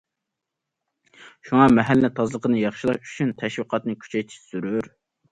[1.49, 4.89] شۇڭا مەھەللە تازىلىقىنى ياخشىلاش ئۈچۈن، تەشۋىقاتنى كۈچەيتىش زۆرۈر.